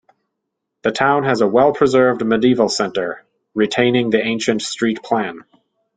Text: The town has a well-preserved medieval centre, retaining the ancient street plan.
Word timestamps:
The 0.81 0.89
town 0.91 1.25
has 1.25 1.41
a 1.41 1.47
well-preserved 1.47 2.25
medieval 2.25 2.69
centre, 2.69 3.23
retaining 3.53 4.09
the 4.09 4.19
ancient 4.19 4.63
street 4.63 5.03
plan. 5.03 5.43